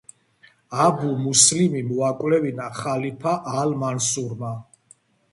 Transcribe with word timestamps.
აბუ 0.85 1.09
მუსლიმი 1.25 1.81
მოაკვლევინა 1.89 2.67
ხალიფა 2.77 3.33
ალ-მანსურმა. 3.65 4.51